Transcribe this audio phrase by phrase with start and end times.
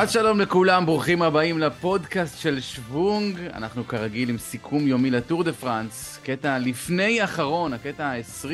[0.00, 3.40] אז שלום לכולם, ברוכים הבאים לפודקאסט של שוונג.
[3.54, 8.48] אנחנו כרגיל עם סיכום יומי לטור דה פרנס, קטע לפני אחרון, הקטע ה-20,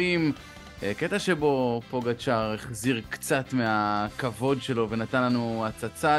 [0.83, 6.19] אה, קטע שבו פוגצ'אר החזיר קצת מהכבוד שלו ונתן לנו הצצה,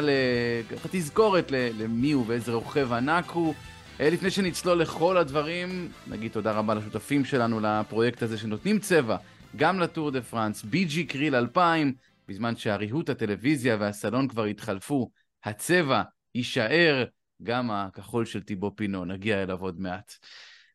[0.70, 3.54] ככה תזכורת למי הוא ואיזה רוכב ענק הוא.
[4.00, 9.16] אה, לפני שנצלול לכל הדברים, נגיד תודה רבה לשותפים שלנו לפרויקט הזה שנותנים צבע
[9.56, 11.92] גם לטור דה פרנס, BG קריל 2000,
[12.28, 15.10] בזמן שהריהוט הטלוויזיה והסלון כבר התחלפו,
[15.44, 16.02] הצבע
[16.34, 17.04] יישאר
[17.42, 20.12] גם הכחול של טיבו פינו, נגיע אליו עוד מעט.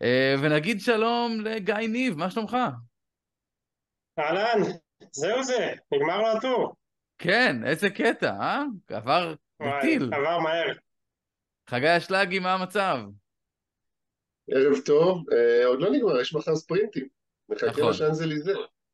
[0.02, 2.58] אה, ונגיד שלום לגיא ניב, מה שלומך?
[4.20, 4.62] אהלן,
[5.12, 6.76] זהו זה, נגמר לו הטור.
[7.18, 8.64] כן, איזה קטע, אה?
[8.90, 10.14] עבר בטיל.
[10.14, 10.74] עבר מהר.
[11.70, 12.98] חגי אשלגי, מה המצב?
[14.52, 17.08] ערב טוב, אה, עוד לא נגמר, יש מחר ספרינטים.
[17.50, 17.90] מחכה נכון.
[17.90, 18.54] לשאנזליזה.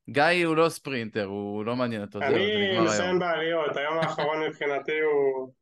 [0.09, 2.19] גיא הוא לא ספרינטר, הוא לא מעניין אותו.
[2.21, 5.53] אני מסיים בעליות, היום האחרון מבחינתי הוא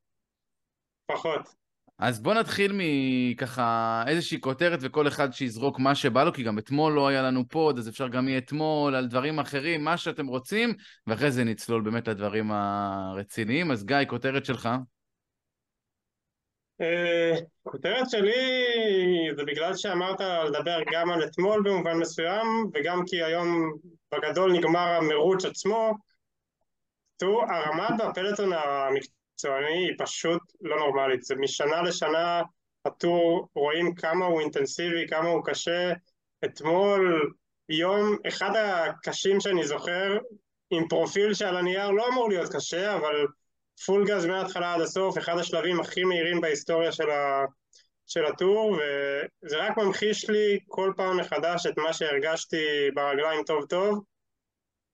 [1.12, 1.66] פחות.
[2.00, 6.94] אז בוא נתחיל מככה איזושהי כותרת וכל אחד שיזרוק מה שבא לו, כי גם אתמול
[6.94, 10.74] לא היה לנו פוד, אז אפשר גם מאתמול על דברים אחרים, מה שאתם רוצים,
[11.08, 13.72] ואחרי זה נצלול באמת לדברים הרציניים.
[13.72, 14.70] אז גיא, כותרת שלך.
[17.66, 18.34] הכותרת שלי
[19.38, 23.74] זה בגלל שאמרת לדבר גם על אתמול במובן מסוים וגם כי היום
[24.14, 25.94] בגדול נגמר המרוץ עצמו.
[27.18, 31.24] תראו, הרמה בפלטון המקצועני היא פשוט לא נורמלית.
[31.24, 32.42] זה משנה לשנה
[32.86, 35.94] הטור רואים כמה הוא אינטנסיבי, כמה הוא קשה.
[36.46, 37.32] אתמול
[37.70, 40.18] יום אחד הקשים שאני זוכר
[40.70, 43.26] עם פרופיל שעל הנייר לא אמור להיות קשה אבל
[43.86, 47.46] פול גז מההתחלה עד הסוף, אחד השלבים הכי מהירים בהיסטוריה של, ה,
[48.06, 48.78] של הטור,
[49.44, 54.04] וזה רק ממחיש לי כל פעם מחדש את מה שהרגשתי ברגליים טוב טוב.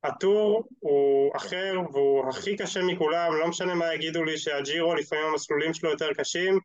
[0.04, 5.74] הטור הוא אחר והוא הכי קשה מכולם, לא משנה מה יגידו לי שהג'ירו לפעמים המסלולים
[5.74, 6.60] שלו יותר קשים,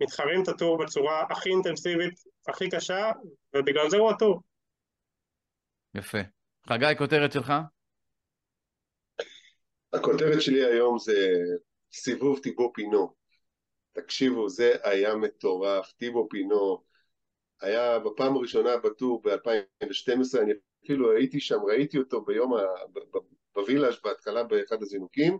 [0.00, 2.14] מתחרים את הטור בצורה הכי אינטנסיבית,
[2.48, 3.10] הכי קשה,
[3.56, 4.40] ובגלל זה הוא הטור.
[5.94, 6.18] יפה.
[6.68, 7.52] חגי, כותרת שלך?
[9.94, 11.38] הכותרת שלי היום זה
[11.92, 13.14] סיבוב טיבו פינו.
[13.92, 15.92] תקשיבו, זה היה מטורף.
[15.92, 16.82] טיבו פינו
[17.60, 20.52] היה בפעם הראשונה בטור ב-2012, אני
[20.84, 22.60] אפילו הייתי שם, ראיתי אותו ביום, ה...
[23.54, 25.38] בווילאז' בהתחלה באחד הזינוקים,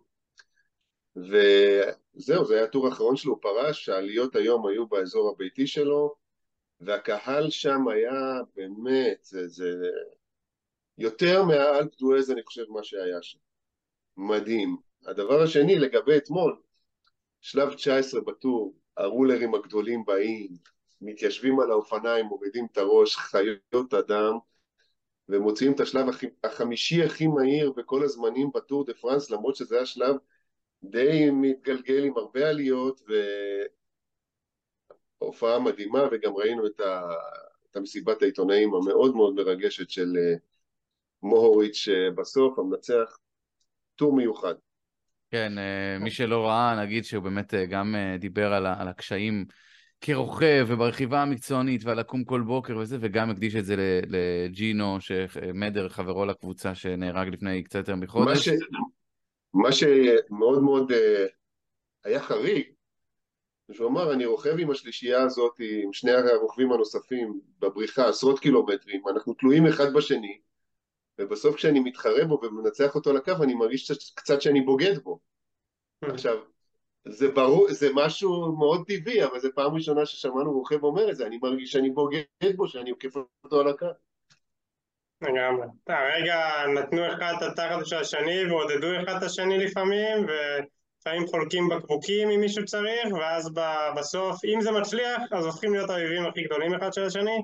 [1.17, 6.15] וזהו, זה היה הטור האחרון שלו, הוא פרש, העליות היום היו באזור הביתי שלו,
[6.81, 9.71] והקהל שם היה באמת, זה, זה
[10.99, 13.44] יותר מהאלפ דואז אני חושב מה שהיה שם.
[14.17, 14.77] מדהים.
[15.07, 16.57] הדבר השני, לגבי אתמול,
[17.41, 20.57] שלב 19 בטור, הרולרים הגדולים באים,
[21.01, 24.39] מתיישבים על האופניים, מורידים את הראש, חיות אדם,
[25.29, 26.07] ומוציאים את השלב
[26.45, 30.17] החמישי הכי מהיר בכל הזמנים בטור דה פרנס, למרות שזה היה שלב
[30.83, 33.01] די מתגלגל עם הרבה עליות,
[35.21, 37.15] והופעה מדהימה, וגם ראינו את, ה...
[37.71, 40.35] את המסיבת העיתונאים המאוד מאוד מרגשת של אה,
[41.23, 43.19] מוהוריץ' אה, בסוף, המנצח
[43.97, 44.55] טור מיוחד.
[45.35, 49.45] כן, אה, מי שלא ראה, נגיד שהוא באמת אה, גם אה, דיבר על, על הקשיים
[50.01, 56.25] כרוכב וברכיבה המקצוענית ועל לקום כל בוקר וזה, וגם הקדיש את זה לג'ינו, שמדר, חברו
[56.25, 58.29] לקבוצה, שנהרג לפני קצת יותר מחודש.
[58.29, 58.49] מה, ש...
[59.55, 60.93] מה שמאוד מאוד
[62.05, 62.65] היה חריג,
[63.73, 69.35] שהוא אמר, אני רוכב עם השלישייה הזאת, עם שני הרוכבים הנוספים בבריחה עשרות קילומטרים, אנחנו
[69.35, 70.39] תלויים אחד בשני,
[71.19, 75.19] ובסוף כשאני מתחרה בו ומנצח אותו לקו אני מרגיש קצת שאני בוגד בו.
[76.05, 76.13] Hmm.
[76.13, 76.37] עכשיו,
[77.09, 81.27] זה ברור, זה משהו מאוד טבעי, אבל זו פעם ראשונה ששמענו רוכב אומר את זה,
[81.27, 82.23] אני מרגיש שאני בוגד
[82.57, 83.87] בו, שאני עוקף אותו על הקו.
[85.23, 85.67] לגמרי.
[85.89, 92.31] הרגע נתנו אחד את התחת של השני ועודדו אחד את השני לפעמים, ולפעמים חולקים בקבוקים
[92.31, 93.51] אם מישהו צריך, ואז
[93.97, 97.43] בסוף, אם זה מצליח, אז הופכים להיות האויבים הכי גדולים אחד של השני.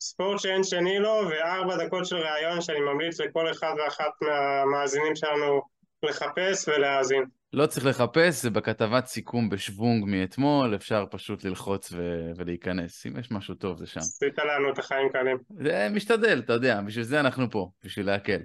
[0.00, 5.62] ספורט שאין שני לו, וארבע דקות של ראיון שאני ממליץ לכל אחד ואחת מהמאזינים שלנו
[6.02, 7.24] לחפש ולהאזין.
[7.52, 13.06] לא צריך לחפש, זה בכתבת סיכום בשוונג מאתמול, אפשר פשוט ללחוץ ו- ולהיכנס.
[13.06, 14.00] אם יש משהו טוב, זה שם.
[14.00, 15.36] עשית לנו את החיים קלים.
[15.64, 18.40] זה משתדל, אתה יודע, בשביל זה אנחנו פה, בשביל להקל.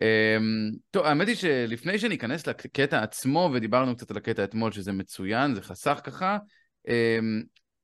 [0.00, 5.54] Um, טוב, האמת היא שלפני שניכנס לקטע עצמו, ודיברנו קצת על הקטע אתמול, שזה מצוין,
[5.54, 6.38] זה חסך ככה,
[6.88, 6.90] um,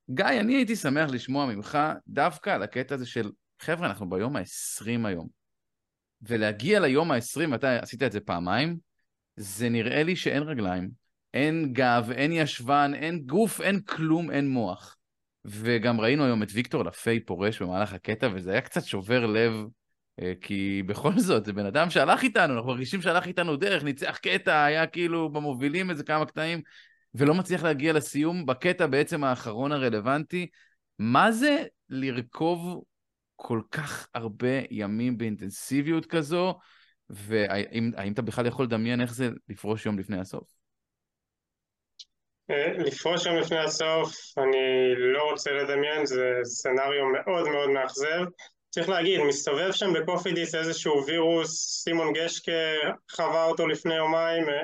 [0.09, 1.77] גיא, אני הייתי שמח לשמוע ממך
[2.07, 5.27] דווקא על הקטע הזה של, חבר'ה, אנחנו ביום ה-20 היום.
[6.21, 8.77] ולהגיע ליום ה-20, ואתה עשית את זה פעמיים,
[9.35, 10.89] זה נראה לי שאין רגליים,
[11.33, 14.97] אין גב, אין ישבן, אין גוף, אין כלום, אין מוח.
[15.45, 19.53] וגם ראינו היום את ויקטור לפי פורש במהלך הקטע, וזה היה קצת שובר לב,
[20.21, 24.17] אה, כי בכל זאת, זה בן אדם שהלך איתנו, אנחנו מרגישים שהלך איתנו דרך, ניצח
[24.21, 26.61] קטע, היה כאילו במובילים איזה כמה קטעים,
[27.15, 30.47] ולא מצליח להגיע לסיום בקטע בעצם האחרון הרלוונטי.
[30.99, 32.83] מה זה לרכוב
[33.35, 36.59] כל כך הרבה ימים באינטנסיביות כזו,
[37.09, 40.57] והאם אתה בכלל יכול לדמיין איך זה לפרוש יום לפני הסוף?
[42.49, 48.25] אה, לפרוש יום לפני הסוף, אני לא רוצה לדמיין, זה סצנריו מאוד מאוד מאכזב.
[48.69, 52.51] צריך להגיד, מסתובב שם בקופידיס איזשהו וירוס, סימון גשקה
[53.11, 54.63] חווה אותו לפני יומיים, אה,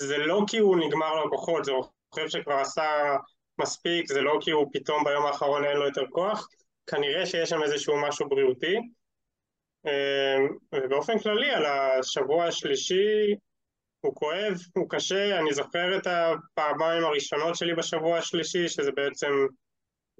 [0.00, 3.16] זה לא כי הוא נגמר לו הכוחות, זה רוכב שכבר עשה
[3.60, 6.48] מספיק, זה לא כי הוא פתאום ביום האחרון אין לו יותר כוח,
[6.86, 8.76] כנראה שיש שם איזשהו משהו בריאותי.
[9.86, 10.36] אה,
[10.74, 13.34] ובאופן כללי, על השבוע השלישי,
[14.00, 19.32] הוא כואב, הוא קשה, אני זוכר את הפעמיים הראשונות שלי בשבוע השלישי, שזה בעצם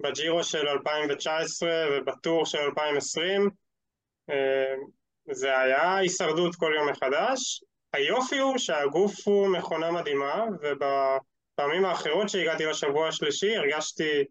[0.01, 3.49] בג'ירו של 2019 ובטור של 2020.
[4.29, 4.75] אה,
[5.31, 7.63] זה היה הישרדות כל יום מחדש.
[7.93, 14.23] היופי הוא שהגוף הוא מכונה מדהימה, ובפעמים האחרות שהגעתי לשבוע השלישי הרגשתי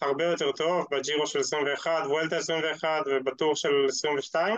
[0.00, 4.56] הרבה יותר טוב, בג'ירו של 21, וולטה 21 ובטור של 22.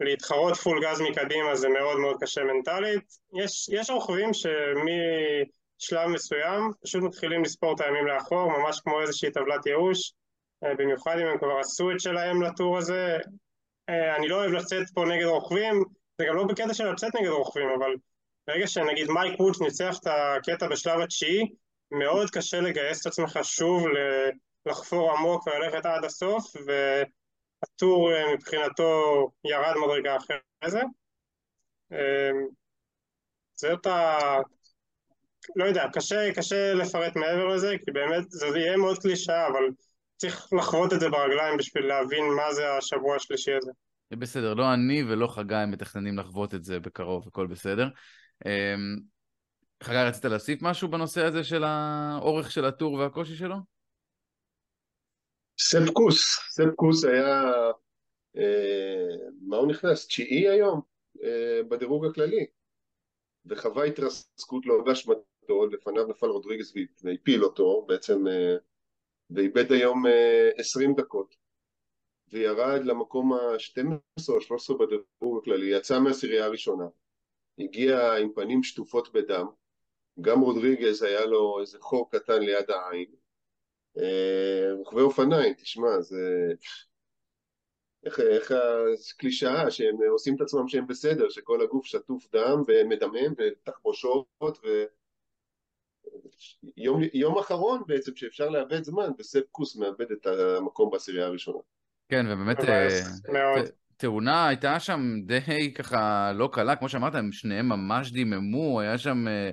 [0.00, 3.04] להתחרות פול גז מקדימה זה מאוד מאוד קשה מנטלית.
[3.34, 9.66] יש, יש רוכבים שמשלב מסוים פשוט מתחילים לספור את הימים לאחור, ממש כמו איזושהי טבלת
[9.66, 10.12] ייאוש,
[10.64, 13.18] אה, במיוחד אם הם כבר עשו את שלהם לטור הזה.
[13.88, 15.84] אה, אני לא אוהב לצאת פה נגד רוכבים,
[16.18, 17.94] זה גם לא בקטע של לצאת נגד רוכבים, אבל
[18.46, 21.44] ברגע שנגיד מייק וודס ניצח את הקטע בשלב התשיעי,
[21.90, 23.84] מאוד קשה לגייס את עצמך שוב
[24.66, 27.02] לחפור עמוק וללכת עד הסוף, ו...
[27.62, 30.36] הטור אה, מבחינתו ירד מדרגה אחרי
[30.66, 30.80] זה.
[33.54, 34.18] זאת ה...
[35.56, 39.62] לא יודע, קשה, קשה לפרט מעבר לזה, כי באמת זה יהיה מאוד קלישאה, אבל
[40.18, 43.70] צריך לחוות את זה ברגליים בשביל להבין מה זה השבוע השלישי הזה.
[44.10, 47.88] זה בסדר, לא אני ולא חגי מתכננים לחוות את זה בקרוב, הכל בסדר.
[48.46, 48.74] אה,
[49.82, 53.56] חגי, רצית להוסיף משהו בנושא הזה של האורך של הטור והקושי שלו?
[55.60, 57.42] ספקוס, ספקוס היה,
[58.36, 60.06] אה, מה הוא נכנס?
[60.06, 60.80] תשיעי היום
[61.24, 62.46] אה, בדירוג הכללי
[63.46, 66.72] וחווה התרסקות לא באשמתו, לפניו נפל רודריגס
[67.02, 68.56] והפיל אותו בעצם אה,
[69.30, 71.34] ואיבד היום אה, 20 דקות.
[72.32, 76.84] וירד למקום ה-12 או 13 בדירוג הכללי, יצא מהעשירייה הראשונה,
[77.58, 79.46] הגיע עם פנים שטופות בדם,
[80.20, 83.14] גם רודריגז היה לו איזה חור קטן ליד העין.
[83.98, 86.52] אה, רוכבי אופניים, תשמע, זה...
[88.04, 88.52] איך, איך
[89.14, 94.84] הקלישאה שהם עושים את עצמם שהם בסדר, שכל הגוף שטוף דם ומדמם ותחבושות ו...
[96.76, 101.58] יום, יום אחרון בעצם שאפשר לאבד זמן וספקוס מאבד את המקום בעשירייה הראשונה.
[102.08, 103.62] כן, ובאמת אה,
[103.96, 109.28] תאונה הייתה שם די ככה לא קלה, כמו שאמרת, הם שניהם ממש דיממו, היה שם
[109.28, 109.50] אה,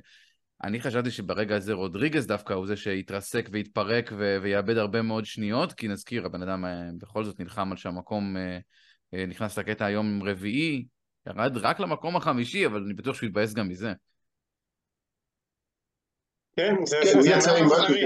[0.64, 5.74] אני חשבתי שברגע הזה רודריגז דווקא הוא זה שיתרסק ויתפרק ו- ויאבד הרבה מאוד שניות,
[5.74, 8.36] כי נזכיר, הבן אדם אה, בכל זאת נלחם על שהמקום
[9.28, 10.86] נכנס לקטע היום רביעי,
[11.28, 13.94] ירד רק למקום החמישי, אבל אני בטוח שהוא יתבאס גם מזה.
[16.56, 18.04] כן, זה כן, ענף אכזרי.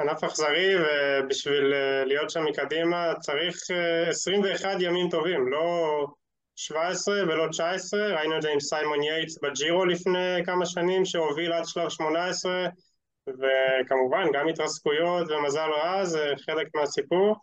[0.00, 1.74] ענף אכזרי, ובשביל
[2.06, 3.56] להיות שם מקדימה צריך
[4.08, 6.06] 21 ימים טובים, לא...
[6.56, 11.64] 17 ולא 19, ראינו את זה עם סיימון יייטס בג'ירו לפני כמה שנים שהוביל עד
[11.66, 12.66] שלב 18
[13.26, 17.36] וכמובן גם התרסקויות ומזל רע זה חלק מהסיפור.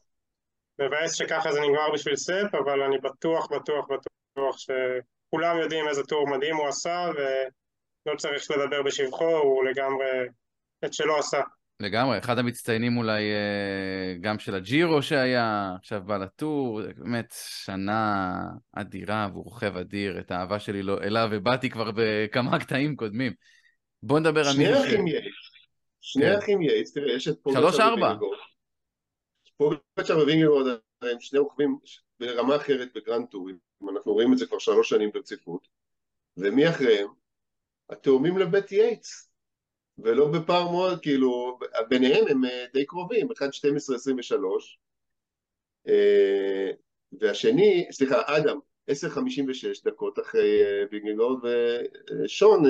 [0.79, 6.27] מבאס שככה זה נגמר בשביל ספ אבל אני בטוח בטוח בטוח שכולם יודעים איזה טור
[6.27, 7.09] מדהים הוא עשה
[8.09, 10.05] ולא צריך לדבר בשבחו, הוא לגמרי
[10.85, 11.41] את שלו עשה
[11.81, 17.33] לגמרי, אחד המצטיינים אולי אה, גם של הג'ירו שהיה, עכשיו בא לטור, באמת
[17.65, 18.33] שנה
[18.71, 23.33] אדירה והוא רוכב אדיר, את האהבה שלי אליו הבעתי כבר בכמה קטעים קודמים.
[24.03, 24.75] בוא נדבר על מישהו.
[24.75, 25.33] שני אחים יייץ,
[26.01, 26.37] שני כן.
[26.37, 28.13] אחים יייץ, תראה, יש את פוגצ'ר שלוש ארבע.
[29.57, 30.67] פוגצ'ר ווינגלגורד
[31.01, 31.77] הם שני רוכבים
[32.19, 33.57] ברמה אחרת בגרנד טורים,
[33.93, 35.67] אנחנו רואים את זה כבר שלוש שנים ברציפות,
[36.37, 37.18] ומי אחריהם?
[37.89, 39.29] התאומים לבית יייץ.
[40.03, 43.51] ולא בפער מאוד, כאילו, ביניהם הם אה, די קרובים, אחד 12-23,
[45.87, 46.71] אה,
[47.19, 48.59] והשני, סליחה, אדם,
[48.91, 50.61] 10.56 דקות אחרי
[50.91, 51.39] וינגגורד,
[52.23, 52.69] ושון, 12.23.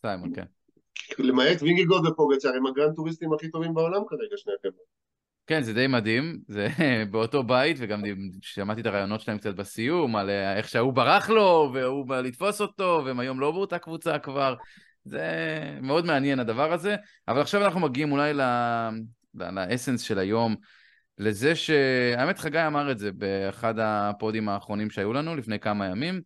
[0.00, 0.44] סיימון, כן.
[1.18, 4.84] למעט וינגלגורד ופוגצ'ר, הם הגרנד טוריסטים הכי טובים בעולם כרגע, שני החבר'ה.
[5.46, 6.68] כן, זה די מדהים, זה
[7.10, 8.02] באותו בית, וגם
[8.40, 13.02] שמעתי את הרעיונות שלהם קצת בסיום, על איך שההוא ברח לו, והוא בא לתפוס אותו,
[13.04, 14.54] והם היום לא באותה קבוצה כבר.
[15.04, 15.28] זה
[15.82, 16.96] מאוד מעניין הדבר הזה,
[17.28, 18.32] אבל עכשיו אנחנו מגיעים אולי
[19.34, 20.56] לאסנס של היום,
[21.18, 21.70] לזה ש...
[22.16, 26.20] האמת חגי אמר את זה באחד הפודים האחרונים שהיו לנו לפני כמה ימים,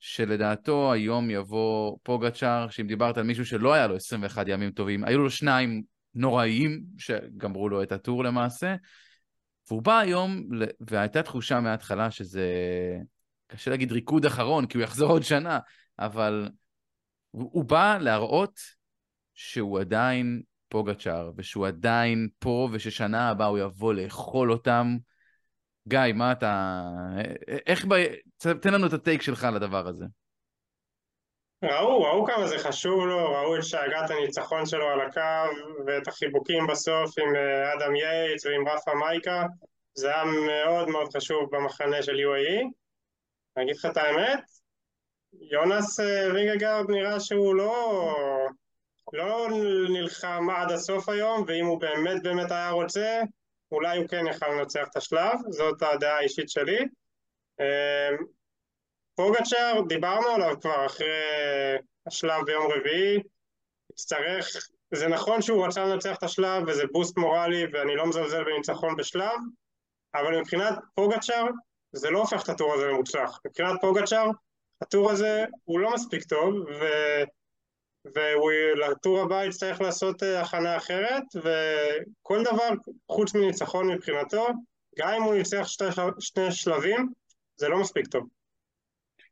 [0.00, 5.18] שלדעתו היום יבוא פוגצ'אר, שאם דיברת על מישהו שלא היה לו 21 ימים טובים, היו
[5.18, 5.82] לו שניים
[6.14, 8.74] נוראיים שגמרו לו את הטור למעשה,
[9.68, 10.48] והוא בא היום,
[10.80, 12.46] והייתה תחושה מההתחלה שזה,
[13.46, 15.58] קשה להגיד ריקוד אחרון, כי הוא יחזור עוד שנה,
[15.98, 16.48] אבל
[17.30, 18.60] הוא, הוא בא להראות
[19.34, 24.96] שהוא עדיין פוגצ'אר, ושהוא עדיין פה, וששנה הבאה הוא יבוא לאכול אותם.
[25.88, 26.82] גיא, מה אתה...
[27.66, 27.94] איך ב...
[28.36, 30.04] תן לנו את הטייק שלך לדבר הזה.
[31.64, 36.66] ראו, ראו כמה זה חשוב לו, ראו את שאגת הניצחון שלו על הקו ואת החיבוקים
[36.66, 39.44] בסוף עם אה, אדם יייטס ועם רפה מייקה.
[39.94, 42.78] זה היה מאוד מאוד חשוב במחנה של UAE
[43.58, 44.40] אני אגיד לך את האמת,
[45.32, 48.16] יונס אה, וינגגרד נראה שהוא לא,
[49.12, 49.48] לא
[49.88, 53.20] נלחם עד הסוף היום ואם הוא באמת באמת היה רוצה
[53.72, 56.78] אולי הוא כן יכל לנצח את השלב, זאת הדעה האישית שלי.
[57.60, 58.10] אה,
[59.18, 61.06] פוגצ'ר, דיברנו עליו כבר אחרי
[62.06, 63.22] השלב ביום רביעי,
[63.92, 68.96] הצטרך, זה נכון שהוא רצה לנצח את השלב וזה בוסט מורלי ואני לא מזלזל בניצחון
[68.96, 69.38] בשלב,
[70.14, 71.46] אבל מבחינת פוגצ'ר
[71.92, 73.40] זה לא הופך את הטור הזה למוצלח.
[73.46, 74.30] מבחינת פוגצ'ר
[74.82, 76.84] הטור הזה הוא לא מספיק טוב ו...
[78.14, 82.68] ולטור הבא יצטרך לעשות אה, הכנה אחרת וכל דבר
[83.10, 84.46] חוץ מניצחון מבחינתו,
[84.98, 85.84] גם אם הוא ניצח שתי,
[86.18, 87.08] שני שלבים,
[87.56, 88.37] זה לא מספיק טוב.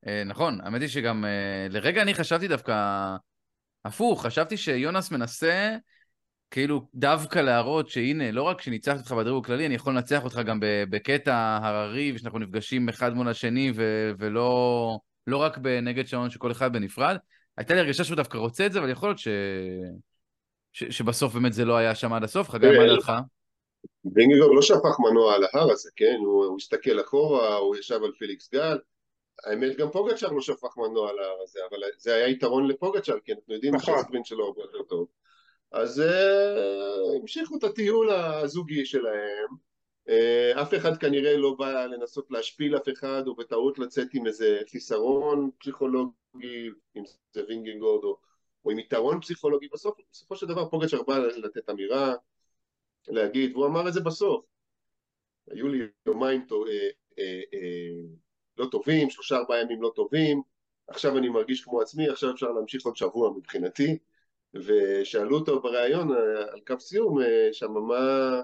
[0.07, 2.75] אה, נכון, האמת היא שגם אה, לרגע אני חשבתי דווקא
[3.85, 5.77] הפוך, חשבתי שיונס מנסה
[6.51, 10.59] כאילו דווקא להראות שהנה, לא רק שניצחתי אותך בדירוג הכללי, אני יכול לנצח אותך גם
[10.63, 16.73] בקטע הררי, ושאנחנו נפגשים אחד מול השני, ו- ולא לא רק נגד שעון שכל אחד
[16.73, 17.17] בנפרד.
[17.57, 19.29] הייתה לי הרגשה שהוא דווקא רוצה את זה, אבל יכול להיות ש...
[20.73, 20.85] ש...
[20.85, 22.51] שבסוף באמת זה לא היה שם עד הסוף.
[22.51, 23.13] חגי, מה דעתך?
[24.15, 26.17] וינגגרד לא שפך מנוע על ההר הזה, כן?
[26.19, 28.79] הוא, הוא הסתכל אחורה, הוא ישב על פליקס גל.
[29.45, 33.33] האמת גם פוגצ'אר לא שפך מנוע על ההר הזה, אבל זה היה יתרון לפוגצ'אר, כי
[33.33, 33.95] אנחנו יודעים נכון.
[33.95, 35.09] שהספרינט שלו הרבה יותר טוב.
[35.73, 39.49] אז uh, המשיכו את הטיול הזוגי שלהם.
[40.09, 44.61] Uh, אף אחד כנראה לא בא לנסות להשפיל אף אחד, או בטעות לצאת עם איזה
[44.71, 47.03] חיסרון פסיכולוגי, אם
[47.33, 48.19] זה וינגינגורד, או,
[48.65, 49.69] או עם יתרון פסיכולוגי.
[49.73, 52.15] בסוף, בסופו של דבר פוגצ'ר בא לתת אמירה,
[53.09, 54.45] להגיד, והוא אמר את זה בסוף.
[55.51, 56.89] היו לי יומיים טוב, אה,
[57.19, 58.03] אה, אה,
[58.59, 60.43] לא טובים, שלושה ארבעה ימים לא טובים,
[60.89, 63.99] עכשיו אני מרגיש כמו עצמי, עכשיו אפשר להמשיך עוד שבוע מבחינתי.
[64.55, 68.41] ושאלו אותו בריאיון אה, על קו סיום אה, שם מה,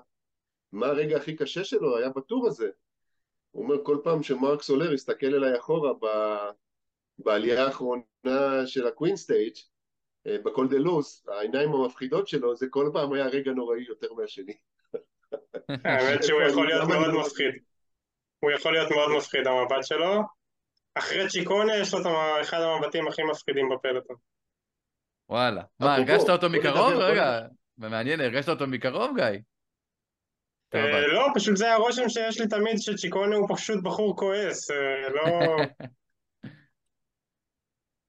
[0.72, 2.70] מה הרגע הכי קשה שלו היה בטור הזה.
[3.50, 6.06] הוא אומר כל פעם שמרק סולר הסתכל אליי אחורה ב,
[7.18, 9.54] בעלייה האחרונה של ה queen stage
[10.26, 14.54] אה, בקול דה לוס, העיניים המפחידות שלו, זה כל פעם היה רגע נוראי יותר מהשני.
[15.68, 17.54] האמת שהוא יכול להיות מאוד מפחיד.
[18.42, 20.22] הוא יכול להיות מאוד מפחיד המבט שלו.
[20.94, 22.06] אחרי צ'יקונה יש לו את
[22.40, 24.16] אחד המבטים הכי מפחידים בפלטון.
[25.28, 25.62] וואלה.
[25.80, 26.92] מה, הרגשת אותו מקרוב?
[26.92, 27.40] רגע,
[27.78, 29.24] מעניין, הרגשת אותו מקרוב, גיא?
[30.74, 35.22] אה, לא, פשוט זה הרושם שיש לי תמיד שצ'יקונה הוא פשוט בחור כועס, אה, לא...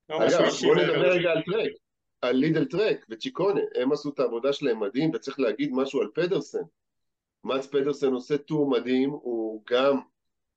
[0.09, 1.71] לא אגב, בוא נדבר רגע על טרק,
[2.21, 6.63] על לידל טרק וצ'יקונה, הם עשו את העבודה שלהם מדהים, וצריך להגיד משהו על פדרסן.
[7.43, 9.99] מאץ פדרסן עושה טור מדהים, הוא גם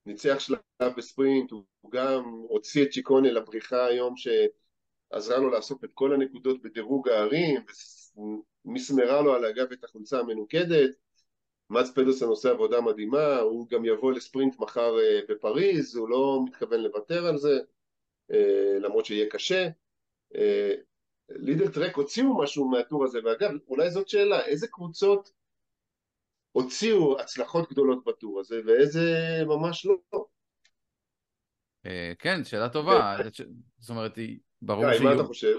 [0.06, 0.58] ניצח שלב
[0.96, 7.08] בספרינט, הוא גם הוציא את צ'יקונה לפריחה היום שעזרה לו לאסוף את כל הנקודות בדירוג
[7.08, 7.60] הערים,
[8.64, 10.90] ומסמרה לו על הגב את החולצה המנוקדת.
[11.70, 16.80] מאץ פדרסון עושה עבודה מדהימה, הוא גם יבוא לספרינט מחר אה, בפריז, הוא לא מתכוון
[16.80, 17.58] לוותר על זה,
[18.30, 19.68] אה, למרות שיהיה קשה.
[20.34, 20.74] אה,
[21.28, 25.32] לידל טרק הוציאו משהו מהטור הזה, ואגב, אולי זאת שאלה, איזה קבוצות
[26.56, 29.00] הוציאו הצלחות גדולות בטור הזה, ואיזה
[29.46, 30.24] ממש לא?
[32.18, 33.16] כן, שאלה טובה.
[33.78, 34.18] זאת אומרת,
[34.62, 35.04] ברור שיהיו...
[35.04, 35.56] מה אתה חושב?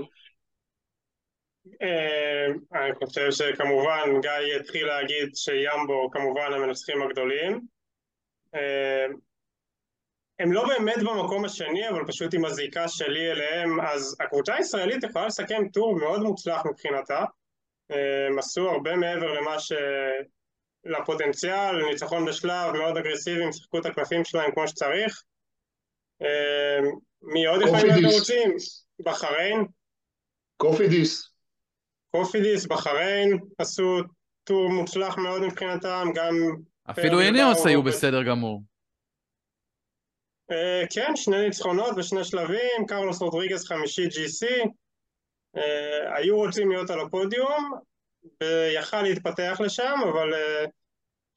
[1.81, 7.61] אה, אני חושב שכמובן גיא התחיל להגיד שימבו כמובן המנצחים הגדולים
[8.55, 9.05] אה,
[10.39, 15.25] הם לא באמת במקום השני אבל פשוט עם הזיקה שלי אליהם אז הקבוצה הישראלית יכולה
[15.25, 17.25] לסכם טור מאוד מוצלח מבחינתה
[17.91, 19.71] אה, הם עשו הרבה מעבר למה ש...
[20.85, 25.23] לפוטנציאל, ניצחון בשלב, מאוד אגרסיביים, שיחקו את הקלפים שלהם כמו שצריך
[27.21, 28.51] מי עוד יכולים להיות מרוצים?
[29.05, 29.65] בחריין?
[30.57, 31.37] קופידיס
[32.11, 33.97] קופידיס, בחריין, עשו
[34.43, 36.33] טור מוצלח מאוד מבחינתם, גם...
[36.89, 38.63] אפילו איניוס היו בסדר גמור.
[40.51, 44.67] אה, כן, שני ניצחונות ושני שלבים, קרלוס רודריגז חמישי GC,
[45.57, 47.71] אה, היו רוצים להיות על הפודיום,
[48.43, 50.69] ויכל להתפתח לשם, אבל אה,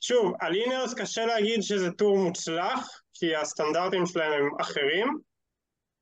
[0.00, 5.08] שוב, על איניוס קשה להגיד שזה טור מוצלח, כי הסטנדרטים שלהם הם אחרים,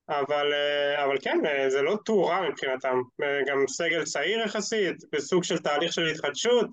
[0.09, 3.01] אבל, אה, אבל כן, אה, זה לא טור רע מבחינתם.
[3.23, 6.69] אה, גם סגל צעיר יחסית, בסוג של תהליך של התחדשות,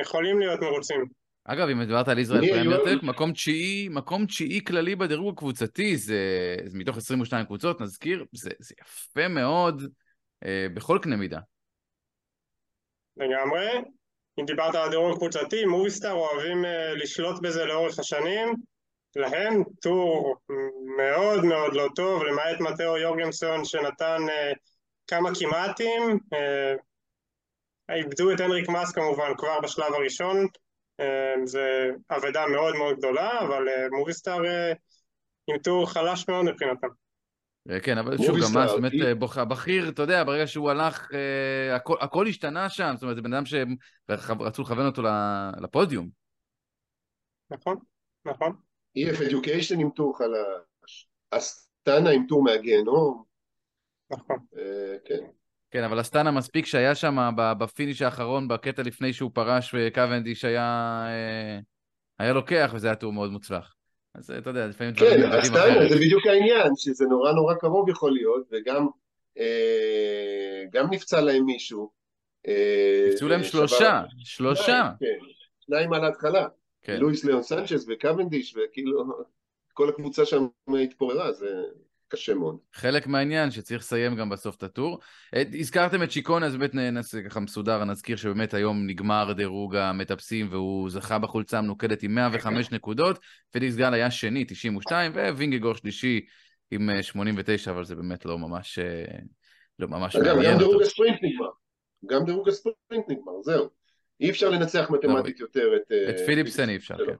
[0.00, 1.04] יכולים להיות מרוצים.
[1.44, 6.78] אגב, אם דיברת על ישראל פרמיירטק, מקום תשיעי, מקום תשיעי כללי בדירוג הקבוצתי, זה, זה
[6.78, 9.82] מתוך 22 קבוצות, נזכיר, זה, זה יפה מאוד
[10.44, 11.38] אה, בכל קנה מידה.
[13.16, 13.68] לגמרי.
[14.40, 18.54] אם דיברת על הדירוג הקבוצתי, מוביסטאר אוהבים אה, לשלוט בזה לאורך השנים.
[19.16, 20.36] להם טור
[20.96, 24.52] מאוד מאוד לא טוב, למעט מתאו יורגמסון שנתן אה,
[25.06, 26.18] כמה כמעטים.
[26.32, 26.74] אה,
[27.96, 30.46] איבדו את הנריק מאס כמובן כבר בשלב הראשון,
[31.44, 34.42] זה אבדה מאוד מאוד גדולה, אבל מוביסטאר
[35.46, 36.88] עם טור חלש מאוד מבחינתם.
[37.82, 38.92] כן, אבל שוב, גם מס באמת
[39.48, 41.08] בכיר, אתה יודע, ברגע שהוא הלך,
[41.74, 45.02] הכל, הכל השתנה שם, זאת אומרת, זה בן אדם שרצו לכוון אותו
[45.60, 46.08] לפודיום.
[47.50, 47.76] נכון,
[48.24, 48.56] נכון.
[48.98, 53.24] EF Education עם טור חלש, אסטנה עם טור מהגיהנום.
[54.10, 54.38] נכון.
[55.04, 55.24] כן.
[55.70, 61.02] כן, אבל אסטנה מספיק שהיה שם ב finish האחרון, בקטע לפני שהוא פרש וקוונדיש היה,
[61.06, 61.58] אה,
[62.18, 63.74] היה לוקח, וזה היה טור מאוד מוצלח.
[64.14, 68.12] אז אתה יודע, לפעמים דברים כן, אסטנה זה בדיוק העניין, שזה נורא נורא קרוב יכול
[68.12, 68.86] להיות, וגם
[69.38, 71.90] אה, גם נפצע להם מישהו.
[72.48, 74.90] אה, נפצעו להם שלושה, שלושה.
[75.00, 75.26] כן,
[75.60, 76.46] שניים על ההתחלה.
[76.82, 77.00] כן.
[77.00, 79.04] לואיס ליאון סנצ'ס וקוונדיש, וכאילו
[79.72, 80.46] כל הקבוצה שם
[80.82, 81.62] התפוררה, זה...
[82.08, 82.58] קשה מאוד.
[82.72, 84.98] חלק מהעניין שצריך לסיים גם בסוף את הטור.
[85.34, 90.48] אה, הזכרתם את שיקון, אז באמת נעשה ככה מסודר, נזכיר שבאמת היום נגמר דירוג המטפסים
[90.50, 93.18] והוא זכה בחולצה המנוקדת עם 105 נקודות,
[93.50, 96.20] פליקס גל היה שני, 92, ווינגגור שלישי
[96.70, 99.04] עם 89, אה, אבל זה באמת לא ממש, אה,
[99.78, 100.52] לא ממש מעניין.
[100.52, 101.50] גם דירוג הספרינט נגמר.
[102.06, 103.68] גם דירוג הספרינט נגמר, זהו.
[104.20, 105.92] אי אפשר לנצח מתמטית יותר את...
[106.10, 107.14] את פיליפסן אי אפשר, כן.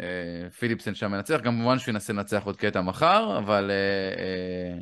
[0.00, 4.78] אה, פיליפסן שם מנצח, גם במובן שהוא ינסה לנצח עוד קטע מחר, אבל אה, אה,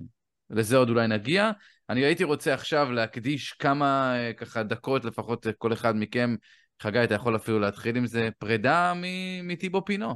[0.50, 1.50] לזה עוד אולי נגיע.
[1.90, 6.34] אני הייתי רוצה עכשיו להקדיש כמה ככה דקות לפחות כל אחד מכם.
[6.82, 8.92] חגי, אתה יכול אפילו להתחיל עם זה, פרידה
[9.42, 10.14] מטיבו פינו.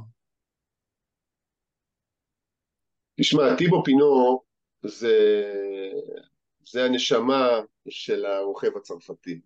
[3.19, 4.41] תשמע, טיבו פינו
[4.83, 5.43] זה,
[6.65, 7.49] זה הנשמה
[7.89, 9.41] של הרוכב הצרפתי.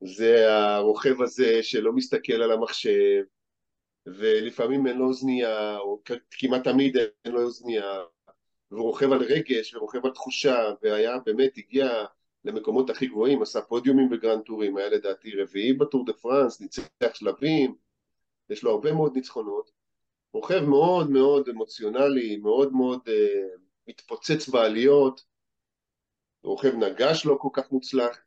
[0.00, 3.22] זה הרוכב הזה שלא מסתכל על המחשב,
[4.18, 8.02] ולפעמים אין לו אוזנייה, או כמעט תמיד אין לו אוזנייה,
[8.70, 12.04] והוא רוכב על רגש ורוכב על תחושה, והיה באמת, הגיע
[12.44, 17.74] למקומות הכי גבוהים, עשה פודיומים בגרנד טורים, היה לדעתי רביעי בטור דה פרנס, ניצח שלבים,
[18.50, 19.70] יש לו הרבה מאוד ניצחונות.
[20.32, 25.24] רוכב מאוד מאוד אמוציונלי, מאוד מאוד אה, מתפוצץ בעליות,
[26.42, 28.18] רוכב נגש לא כל כך מוצלח,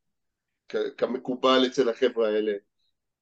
[0.98, 2.54] כמקובל אצל החבר'ה האלה.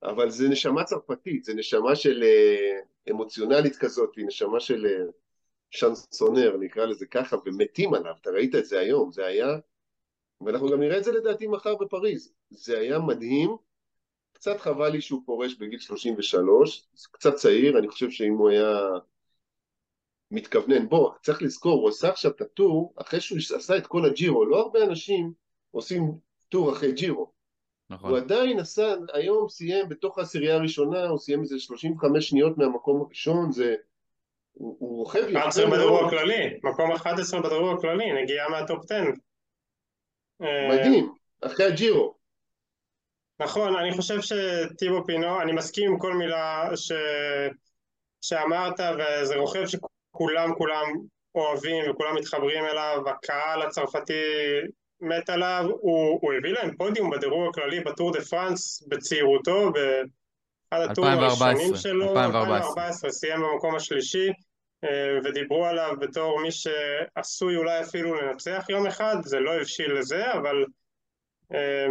[0.04, 5.12] אבל זה נשמה צרפתית, זה נשמה של אה, אמוציונלית כזאת, נשמה של אה,
[5.70, 9.48] שנסונר, נקרא לזה ככה, ומתים עליו, אתה ראית את זה היום, זה היה,
[10.46, 13.58] ואנחנו גם נראה את זה לדעתי מחר בפריז, זה היה מדהים,
[14.34, 18.80] קצת חבל לי שהוא פורש בגיל 33, זה קצת צעיר, אני חושב שאם הוא היה
[20.32, 24.46] מתכוונן, בוא, צריך לזכור, הוא עשה עכשיו את הטור, אחרי שהוא עשה את כל הג'ירו,
[24.46, 25.34] לא הרבה אנשים
[25.72, 26.18] עושים
[26.50, 27.32] טור אחרי ג'ירו,
[27.92, 28.10] נכון.
[28.10, 33.52] הוא עדיין עשה, היום סיים בתוך העשירייה הראשונה, הוא סיים איזה 35 שניות מהמקום הראשון,
[33.52, 33.76] זה...
[34.54, 35.36] הוא, הוא רוכב...
[35.38, 38.96] 11 בדירוג הכללי, מקום 11 בדירוג הכללי, נגיעה מהטופ 10.
[40.70, 42.16] מדהים, אחרי הג'ירו.
[43.40, 46.92] נכון, אני חושב שטיבו פינו, אני מסכים עם כל מילה ש...
[48.22, 50.86] שאמרת, וזה רוכב שכולם כולם
[51.36, 54.14] אוהבים וכולם מתחברים אליו, הקהל הצרפתי
[55.02, 61.20] מת עליו, הוא, הוא הביא להם פודיום בדירוג הכללי בטור דה פרנס בצעירותו, באחד הטורים
[61.20, 62.58] הראשונים שלו, 2014.
[62.58, 64.30] 2014, סיים במקום השלישי,
[64.84, 70.34] אה, ודיברו עליו בתור מי שעשוי אולי אפילו לנצח יום אחד, זה לא הבשיל לזה,
[70.34, 70.66] אבל
[71.54, 71.88] אה,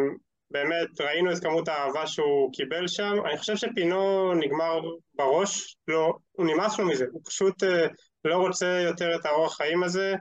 [0.50, 4.80] באמת ראינו את כמות האהבה שהוא קיבל שם, אני חושב שפינו נגמר
[5.14, 7.86] בראש, לא, הוא נמאס לו מזה, הוא פשוט אה,
[8.24, 10.14] לא רוצה יותר את האורח חיים הזה,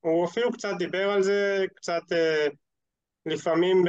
[0.00, 2.46] הוא אפילו קצת דיבר על זה, קצת אה,
[3.26, 3.84] לפעמים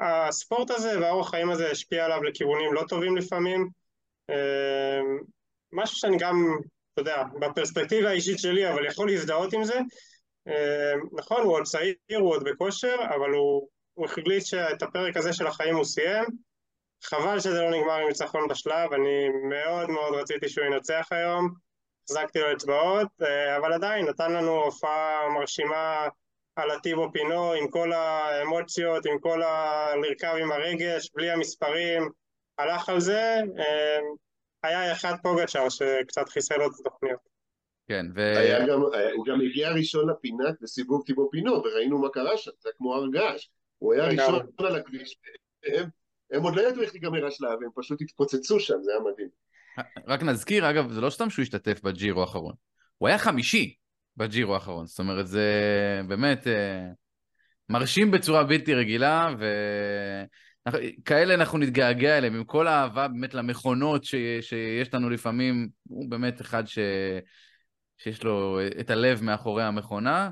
[0.00, 3.68] הספורט הזה והאורח חיים הזה השפיע עליו לכיוונים לא טובים לפעמים.
[4.30, 5.18] אמ,
[5.72, 6.56] משהו שאני גם,
[6.92, 9.78] אתה יודע, בפרספקטיבה האישית שלי, אבל יכול להזדהות עם זה.
[10.46, 15.32] אמ, נכון, הוא עוד צעיר, הוא עוד בכושר, אבל הוא, הוא החליט שאת הפרק הזה
[15.32, 16.24] של החיים הוא סיים.
[17.04, 21.63] חבל שזה לא נגמר עם ניצחון בשלב, אני מאוד מאוד רציתי שהוא ינצח היום.
[22.04, 26.08] החזקתי לו אצבעות, אה, אבל עדיין נתן לנו הופעה מרשימה
[26.56, 29.86] על הטיבו פינו עם כל האמוציות, עם כל ה...
[29.96, 32.10] לרכב עם הרגש, בלי המספרים,
[32.58, 33.98] הלך על זה, אה,
[34.62, 37.34] היה אחד פוגצ'אר שקצת חיסל לו את התוכניות.
[37.88, 38.20] כן, ו...
[38.20, 42.50] היה גם, היה, הוא גם הגיע ראשון לפינת בסיבוב טיבו פינו, וראינו מה קרה שם,
[42.60, 43.48] זה כמו הר געש.
[43.78, 45.16] הוא היה ראשון על הכביש,
[45.64, 45.88] הם,
[46.30, 49.28] הם עוד לא ידעו איך ייגמר השלב, הם פשוט התפוצצו שם, זה היה מדהים.
[50.06, 52.54] רק נזכיר, אגב, זה לא סתם שהוא השתתף בג'ירו האחרון,
[52.98, 53.74] הוא היה חמישי
[54.16, 55.50] בג'ירו האחרון, זאת אומרת, זה
[56.08, 56.86] באמת אה,
[57.68, 59.34] מרשים בצורה בלתי רגילה,
[60.68, 64.14] וכאלה אנחנו נתגעגע אליהם, עם כל האהבה באמת למכונות ש...
[64.40, 66.78] שיש לנו לפעמים, הוא באמת אחד ש...
[67.98, 70.30] שיש לו את הלב מאחורי המכונה.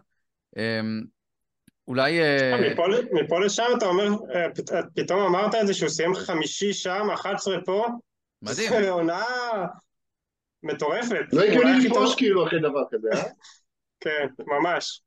[0.57, 1.03] אמ,
[1.89, 2.21] אולי...
[2.21, 2.71] אה,
[3.13, 4.47] מפה לשם אתה אומר, אה,
[4.95, 7.87] פתאום אמרת את זה שהוא סיים חמישי שם, 11 פה.
[8.43, 8.71] מדהים.
[8.71, 9.25] זה עונה
[10.63, 11.25] מטורפת.
[11.33, 13.29] לא הגיוני לפרוש כאילו אחרי דבר כזה, אה?
[14.01, 15.03] כן, ממש.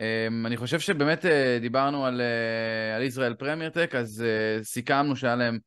[0.00, 2.20] אמ, אני חושב שבאמת אה, דיברנו על,
[2.96, 4.24] על ישראל פרמייר טק, אז
[4.62, 5.58] סיכמנו שהיה להם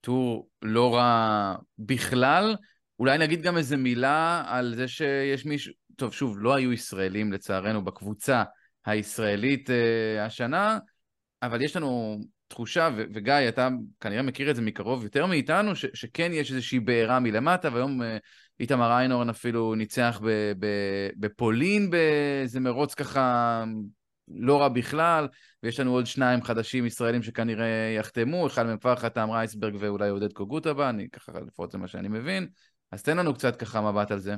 [0.00, 2.56] טור לא רע בכלל.
[2.98, 7.84] אולי נגיד גם איזה מילה על זה שיש מישהו, טוב, שוב, לא היו ישראלים לצערנו
[7.84, 8.42] בקבוצה
[8.86, 9.72] הישראלית uh,
[10.20, 10.78] השנה,
[11.42, 13.68] אבל יש לנו תחושה, ו- וגיא, אתה
[14.00, 18.04] כנראה מכיר את זה מקרוב יותר מאיתנו, ש- שכן יש איזושהי בעירה מלמטה, והיום uh,
[18.60, 23.64] איתמר איינורן אפילו ניצח ב- ב- בפולין באיזה מרוץ ככה
[24.28, 25.28] לא רע בכלל,
[25.62, 30.32] ויש לנו עוד שניים חדשים ישראלים שכנראה יחתמו, אחד מהם כבר חתם רייסברג ואולי עודד
[30.32, 32.48] קוגוטה בה, אני ככה לפחות זה מה שאני מבין.
[32.92, 34.34] אז תן לנו קצת ככה מבט על זה.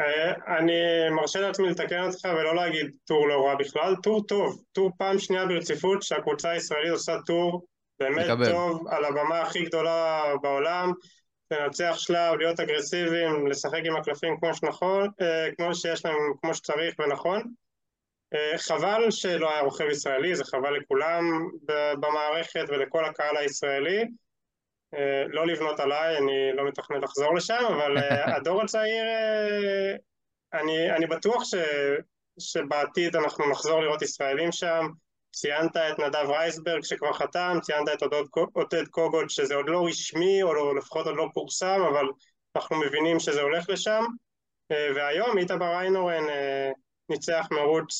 [0.00, 4.90] אה, אני מרשה לעצמי לתקן אותך ולא להגיד טור לא רע בכלל, טור טוב, טור
[4.98, 7.66] פעם שנייה ברציפות שהקבוצה הישראלית עושה טור
[8.00, 8.52] באמת מקבל.
[8.52, 10.92] טוב על הבמה הכי גדולה בעולם,
[11.50, 16.94] לנצח שלב, להיות אגרסיביים, לשחק עם הקלפים כמו שנכון, אה, כמו שיש להם, כמו שצריך
[16.98, 17.42] ונכון.
[18.34, 21.48] אה, חבל שלא היה רוכב ישראלי, זה חבל לכולם
[22.00, 24.04] במערכת ולכל הקהל הישראלי.
[24.94, 29.96] אה, לא לבנות עליי, אני לא מתכנן לחזור לשם, אבל אה, הדור הצעיר, אה,
[30.60, 31.54] אני, אני בטוח ש,
[32.38, 34.86] שבעתיד אנחנו נחזור לראות ישראלים שם.
[35.32, 38.02] ציינת את נדב רייסברג שכבר חתם, ציינת את
[38.52, 42.06] עודד קוגוד שזה עוד לא רשמי, או לא, לפחות עוד לא פורסם, אבל
[42.56, 44.04] אנחנו מבינים שזה הולך לשם.
[44.70, 46.24] והיום איתמר איינורן
[47.08, 47.92] ניצח מרוץ,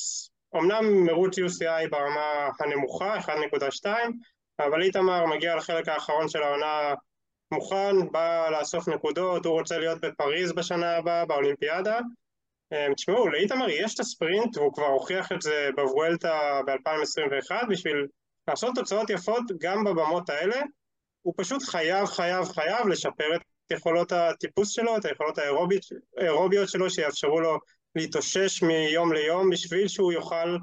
[0.57, 3.87] אמנם מרוץ UCI ברמה הנמוכה, 1.2,
[4.58, 6.94] אבל איתמר מגיע לחלק האחרון של העונה
[7.52, 11.98] מוכן, בא לאסוף נקודות, הוא רוצה להיות בפריז בשנה הבאה, באולימפיאדה.
[12.72, 18.06] אה, תשמעו, לאיתמר יש את הספרינט, והוא כבר הוכיח את זה בוולטה ב-2021, בשביל
[18.48, 20.60] לעשות תוצאות יפות גם בבמות האלה,
[21.22, 23.40] הוא פשוט חייב, חייב, חייב לשפר את
[23.72, 25.38] יכולות הטיפוס שלו, את היכולות
[26.18, 27.58] האירוביות שלו, שיאפשרו לו
[27.94, 30.56] להתאושש מיום ליום, בשביל שהוא יוכל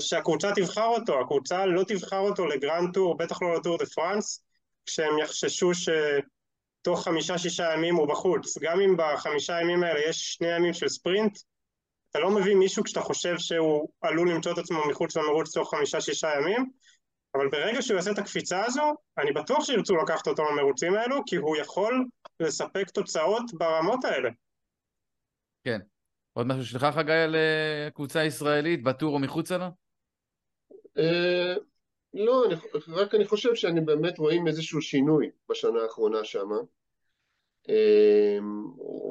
[0.00, 4.44] שהקבוצה תבחר אותו, הקבוצה לא תבחר אותו לגרנד טור, בטח לא לטור דה פרנס,
[4.86, 8.58] כשהם יחששו שתוך חמישה-שישה ימים הוא בחוץ.
[8.58, 11.38] גם אם בחמישה ימים האלה יש שני ימים של ספרינט,
[12.10, 16.28] אתה לא מביא מישהו כשאתה חושב שהוא עלול למצוא את עצמו מחוץ למרוץ תוך חמישה-שישה
[16.36, 16.70] ימים,
[17.34, 21.36] אבל ברגע שהוא יעשה את הקפיצה הזו, אני בטוח שירצו לקחת אותו למרוצים האלו, כי
[21.36, 22.04] הוא יכול
[22.40, 24.30] לספק תוצאות ברמות האלה.
[25.64, 25.80] כן.
[26.40, 29.70] עוד משהו שלך חגי על אה, קבוצה ישראלית, בטור או מחוצה לה?
[30.98, 31.54] אה,
[32.14, 32.44] לא,
[32.88, 36.48] רק אני חושב שאני באמת רואים איזשהו שינוי בשנה האחרונה שם.
[37.68, 38.38] אה,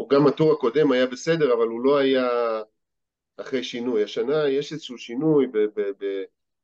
[0.09, 2.27] גם הטור הקודם היה בסדר, אבל הוא לא היה
[3.37, 4.03] אחרי שינוי.
[4.03, 5.47] השנה יש איזשהו שינוי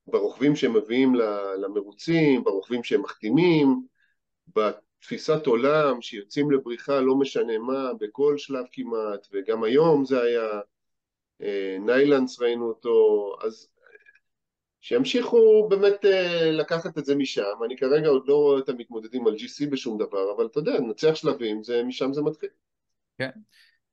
[0.08, 1.15] ברוכבים שהם מביאים
[1.62, 3.86] למרוצים, ברוכבים שהם מחתימים,
[5.05, 10.49] תפיסת עולם שיוצאים לבריחה לא משנה מה, בכל שלב כמעט, וגם היום זה היה,
[11.41, 13.67] אה, ניילנס ראינו אותו, אז
[14.81, 19.33] שימשיכו באמת אה, לקחת את זה משם, אני כרגע עוד לא רואה אותם מתמודדים על
[19.35, 22.49] GC בשום דבר, אבל אתה יודע, נצח שלבים, זה, משם זה מתחיל.
[23.17, 23.29] כן.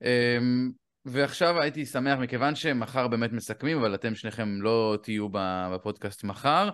[0.02, 0.70] אמ,
[1.04, 5.28] ועכשיו הייתי שמח, מכיוון שמחר באמת מסכמים, אבל אתם שניכם לא תהיו
[5.74, 6.68] בפודקאסט מחר,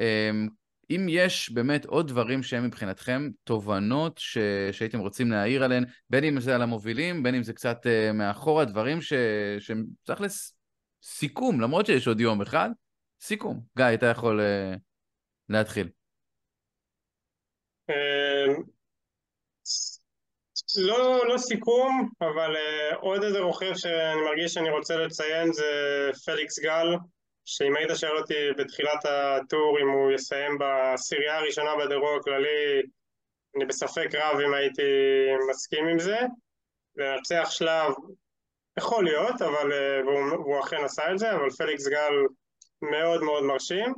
[0.00, 0.48] אמ,
[0.90, 4.38] אם יש באמת עוד דברים שהם מבחינתכם תובנות ש...
[4.72, 8.64] שהייתם רוצים להעיר עליהן, בין אם זה על המובילים, בין אם זה קצת uh, מאחורה,
[8.64, 9.12] דברים ש...
[9.58, 10.56] שהם תכלס
[11.02, 12.70] סיכום, למרות שיש עוד יום אחד,
[13.20, 13.60] סיכום.
[13.76, 14.78] גיא, אתה יכול uh,
[15.48, 15.88] להתחיל.
[17.90, 18.62] אמ,
[20.76, 25.64] לא, לא סיכום, אבל uh, עוד איזה רוכב שאני מרגיש שאני רוצה לציין זה
[26.24, 26.86] פליקס גל.
[27.44, 32.82] שאם היית שואל אותי בתחילת הטור אם הוא יסיים בעשירייה הראשונה בדירוג הכללי,
[33.56, 34.82] אני בספק רב אם הייתי
[35.50, 36.18] מסכים עם זה.
[36.96, 37.92] לנצח שלב
[38.78, 39.72] יכול להיות, אבל,
[40.04, 42.12] והוא, והוא אכן עשה את זה, אבל פליקס גל
[42.82, 43.94] מאוד מאוד מרשים.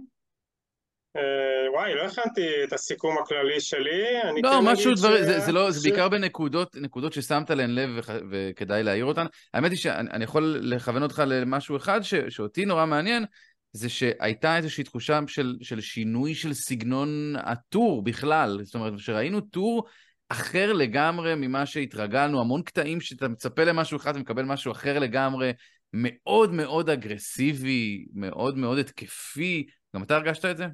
[1.18, 4.22] אה, וואי, לא הכנתי את הסיכום הכללי שלי.
[4.30, 7.50] אני לא, כן משהו, דבר, ש- זה, זה, לא, זה ש- בעיקר בנקודות נקודות ששמת
[7.50, 9.26] להן לב וח, וכדאי להעיר אותן.
[9.54, 13.24] האמת היא שאני אני יכול לכוון אותך למשהו אחד ש, שאותי נורא מעניין,
[13.72, 18.58] זה שהייתה איזושהי תחושה של, של שינוי של סגנון הטור בכלל.
[18.62, 19.86] זאת אומרת, שראינו טור
[20.28, 25.52] אחר לגמרי ממה שהתרגלנו, המון קטעים שאתה מצפה למשהו אחד ומקבל משהו אחר לגמרי,
[25.92, 29.66] מאוד מאוד אגרסיבי, מאוד מאוד התקפי.
[29.96, 30.66] גם אתה הרגשת את זה?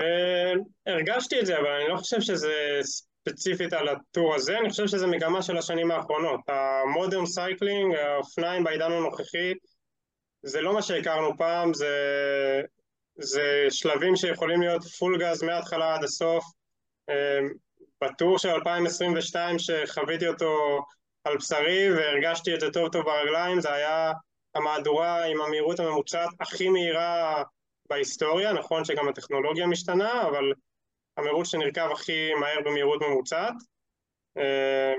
[0.00, 0.52] אה,
[0.86, 5.06] הרגשתי את זה, אבל אני לא חושב שזה ספציפית על הטור הזה, אני חושב שזה
[5.06, 6.40] מגמה של השנים האחרונות.
[6.48, 9.52] ה modern cycling, האופניים בעידן הנוכחי,
[10.42, 11.94] זה לא מה שהכרנו פעם, זה,
[13.18, 16.44] זה שלבים שיכולים להיות full gas מההתחלה עד הסוף.
[17.08, 17.38] אה,
[18.04, 20.80] בטור של 2022 שחוויתי אותו
[21.24, 24.12] על בשרי והרגשתי את זה טוב טוב ברגליים, זה היה
[24.54, 27.42] המהדורה עם המהירות הממוצעת הכי מהירה
[27.90, 30.52] בהיסטוריה, נכון שגם הטכנולוגיה משתנה, אבל
[31.16, 33.54] המרוץ שנרכב הכי מהר במהירות ממוצעת.
[34.38, 34.94] אה,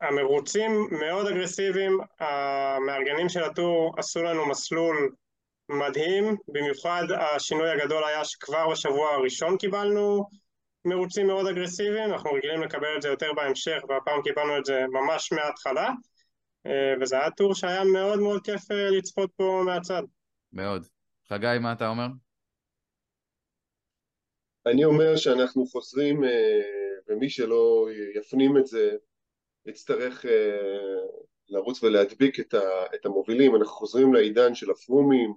[0.00, 5.10] המרוצים מאוד אגרסיביים, המארגנים של הטור עשו לנו מסלול
[5.68, 10.24] מדהים, במיוחד השינוי הגדול היה שכבר בשבוע הראשון קיבלנו
[10.84, 15.32] מרוצים מאוד אגרסיביים, אנחנו רגילים לקבל את זה יותר בהמשך, והפעם קיבלנו את זה ממש
[15.32, 15.90] מההתחלה,
[16.66, 20.02] אה, וזה היה טור שהיה מאוד מאוד כיף אה, לצפות פה מהצד.
[20.52, 20.93] מאוד.
[21.28, 22.06] חגי, מה אתה אומר?
[24.66, 26.60] אני אומר שאנחנו חוזרים, אה,
[27.08, 28.96] ומי שלא יפנים את זה,
[29.66, 31.00] יצטרך אה,
[31.48, 32.40] לרוץ ולהדביק
[32.94, 33.56] את המובילים.
[33.56, 35.34] אנחנו חוזרים לעידן של הפרומים,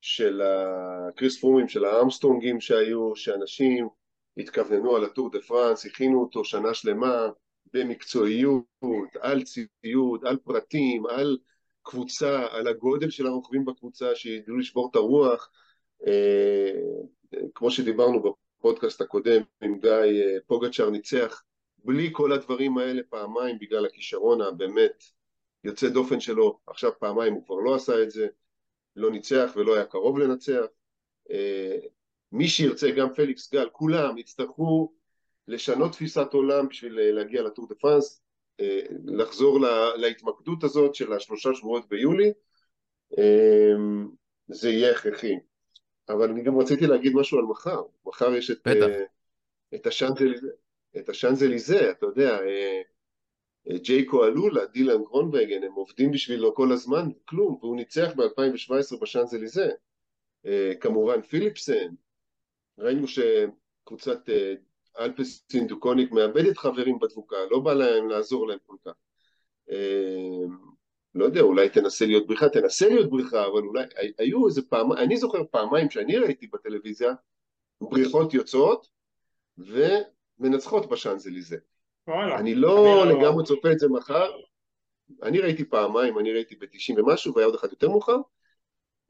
[0.00, 3.88] של הקריס פרומים, של הארמסטרונגים שהיו, שאנשים
[4.36, 7.28] התכווננו על הטור דה פרנס, הכינו אותו שנה שלמה
[7.72, 8.64] במקצועיות,
[9.20, 11.38] על ציוד, על פרטים, על
[11.84, 15.50] קבוצה, על הגודל של הרוכבים בקבוצה, שידעו לשבור את הרוח.
[16.06, 16.70] אה,
[17.54, 18.22] כמו שדיברנו
[18.58, 21.42] בפודקאסט הקודם עם גיא, אה, פוגצ'אר ניצח
[21.84, 25.04] בלי כל הדברים האלה פעמיים בגלל הכישרון הבאמת
[25.64, 28.26] יוצא דופן שלו, עכשיו פעמיים הוא כבר לא עשה את זה,
[28.96, 30.64] לא ניצח ולא היה קרוב לנצח.
[31.30, 31.76] אה,
[32.32, 34.92] מי שירצה, גם פליקס גל, כולם יצטרכו
[35.48, 38.23] לשנות תפיסת עולם בשביל להגיע לטור דה פרנס,
[39.04, 42.32] לחזור לה- להתמקדות הזאת של השלושה שבועות ביולי,
[43.18, 43.72] אה,
[44.48, 45.34] זה יהיה הכרחי.
[46.08, 47.82] אבל אני גם רציתי להגיד משהו על מחר.
[48.06, 48.86] מחר יש את, בטח.
[48.88, 49.04] אה,
[49.74, 50.48] את השאנזליזה,
[50.96, 52.82] את השאנזליזה, אתה יודע, אה,
[53.70, 59.70] אה, ג'ייקו אלולה, דילן גרונבגן, הם עובדים בשבילו כל הזמן, כלום, והוא ניצח ב-2017 בשאנזליזה.
[60.46, 61.94] אה, כמובן פיליפסן,
[62.78, 64.54] ראינו שקבוצת אה,
[64.98, 68.92] אלפסין דוקוניק מאבדת חברים בדבוקה, לא בא להם לעזור להם כל כך.
[69.70, 70.46] אה,
[71.14, 73.84] לא יודע, אולי תנסה להיות בריחה, תנסה להיות בריחה, אבל אולי,
[74.18, 77.12] היו איזה פעם, אני זוכר פעמיים שאני ראיתי בטלוויזיה,
[77.80, 78.88] בריחות יוצאות
[79.58, 81.56] ומנצחות בשאנזליזה.
[82.38, 84.30] אני לא אני לא- לגמרי צופה את זה מחר,
[85.22, 88.16] אני ראיתי פעמיים, אני ראיתי ב-90 ומשהו, והיה עוד אחד יותר מאוחר.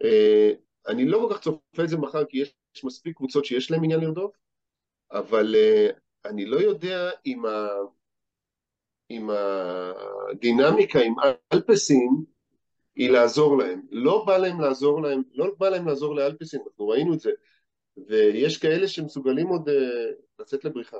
[0.05, 0.53] אה,
[0.88, 4.01] אני לא כל כך צופה את זה מחר, כי יש מספיק קבוצות שיש להם עניין
[4.01, 4.37] לרדוף,
[5.14, 5.88] אבל אה,
[6.24, 7.68] אני לא יודע אם ה...
[9.09, 11.14] עם הדינמיקה, עם
[11.53, 12.11] אלפסין,
[12.96, 13.83] היא לעזור להם.
[13.90, 17.31] לא בא להם לעזור להם, לא בא להם לעזור לאלפסין, אנחנו ראינו את זה.
[18.09, 19.74] ויש כאלה שמסוגלים עוד אה,
[20.38, 20.96] לצאת לבריחה.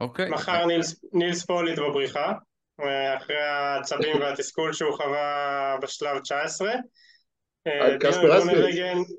[0.00, 0.30] אוקיי.
[0.30, 2.32] מחר נילס, נילס פוליט בבריחה,
[2.80, 6.72] אה, אחרי העצבים והתסכול שהוא חווה בשלב 19.
[7.66, 8.22] אה, על קספר.
[8.22, 9.12] גרוננבגן-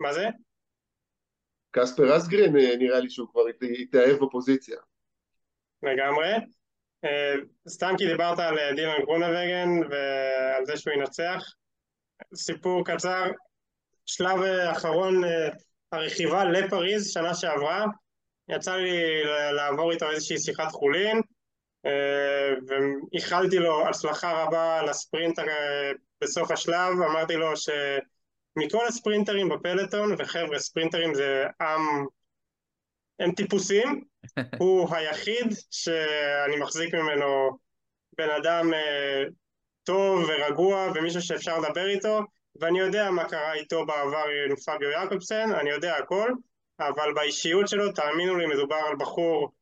[0.00, 0.26] מה זה?
[1.72, 4.76] קספר אסגרן, אה, נראה לי שהוא כבר הת- התאהב בפוזיציה.
[5.82, 6.32] לגמרי.
[7.04, 7.34] אה,
[7.68, 11.42] סתם כי דיברת על אה, דילן גרוננבגן ועל זה שהוא ינצח.
[12.34, 13.24] סיפור קצר,
[14.06, 15.22] שלב אחרון
[15.92, 17.84] הרכיבה לפריז שנה שעברה,
[18.48, 21.20] יצא לי לעבור איתו איזושהי שיחת חולין
[22.68, 25.38] ואיחלתי לו הצלחה רבה לספרינט
[26.20, 27.52] בסוף השלב, אמרתי לו
[28.54, 32.06] שמכל הספרינטרים בפלטון, וחבר'ה ספרינטרים זה עם,
[33.18, 34.04] הם טיפוסים,
[34.60, 37.58] הוא היחיד שאני מחזיק ממנו
[38.18, 39.24] בן אדם אה,
[39.84, 42.20] טוב ורגוע ומישהו שאפשר לדבר איתו
[42.60, 46.30] ואני יודע מה קרה איתו בעבר עם פביו יעקובסן, אני יודע הכל
[46.80, 49.52] אבל באישיות שלו, תאמינו לי, מדובר על בחור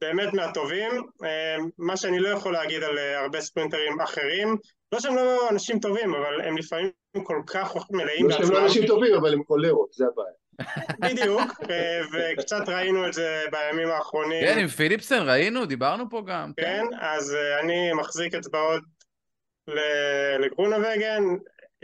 [0.00, 0.90] באמת מהטובים.
[1.24, 4.56] אה, מה שאני לא יכול להגיד על אה, הרבה ספרינטרים אחרים
[4.92, 6.90] לא שהם לא אנשים טובים, אבל הם לפעמים
[7.22, 10.32] כל כך מלאים לא שהם לא אנשים טובים, אבל הם קולרות, זה הבעיה.
[11.00, 16.52] בדיוק, אה, וקצת ראינו את זה בימים האחרונים כן, עם פיליפסן ראינו, דיברנו פה גם.
[16.56, 18.82] כן, אז אה, אני מחזיק אצבעות
[20.38, 21.22] לגרונווגן.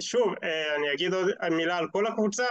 [0.00, 2.46] שוב, אה, אני אגיד עוד מילה על כל הקבוצה.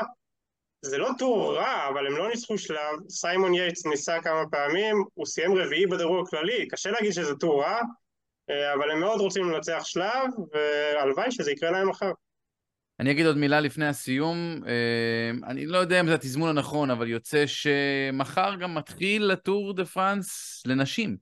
[0.81, 5.25] זה לא טור רע, אבל הם לא ניצחו שלב, סיימון יייטס ניסה כמה פעמים, הוא
[5.25, 7.79] סיים רביעי בדירוג הכללי, קשה להגיד שזה טור רע,
[8.49, 12.11] אבל הם מאוד רוצים לנצח שלב, והלוואי שזה יקרה להם מחר.
[12.99, 14.37] אני אגיד עוד מילה לפני הסיום.
[14.67, 19.85] אה, אני לא יודע אם זה התזמון הנכון, אבל יוצא שמחר גם מתחיל הטור דה
[19.85, 21.17] פרנס לנשים.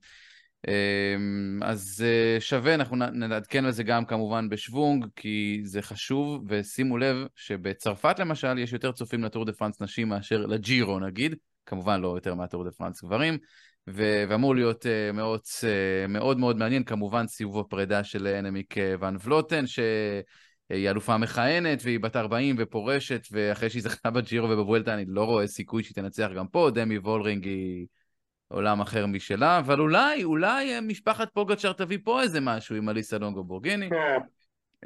[0.68, 1.14] אה,
[1.62, 2.04] אז
[2.40, 8.58] שווה, אנחנו נעדכן על זה גם כמובן בשוונג, כי זה חשוב, ושימו לב שבצרפת למשל
[8.58, 11.34] יש יותר צופים לטור דה פרנס נשים מאשר לג'ירו נגיד,
[11.66, 13.38] כמובן לא יותר מהטור דה פרנס גברים.
[13.86, 19.16] ואמור להיות אה, מאוד, אה, מאוד מאוד מעניין, כמובן סיבוב הפרידה של אנמיק אה, ואן
[19.24, 25.24] ולוטן, שהיא אלופה מכהנת והיא בת 40 ופורשת, ואחרי שהיא זכתה בג'ירו ובבואלטה אני לא
[25.24, 27.86] רואה סיכוי שהיא תנצח גם פה, דמי וולרינג היא
[28.48, 33.44] עולם אחר משלה, אבל אולי, אולי משפחת פוגצ'אר תביא פה איזה משהו עם אליסה לונגו
[33.44, 33.88] בורגיני.